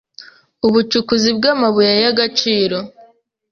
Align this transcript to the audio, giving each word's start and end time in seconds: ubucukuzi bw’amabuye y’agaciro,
ubucukuzi 0.67 1.29
bw’amabuye 1.37 1.93
y’agaciro, 2.03 2.77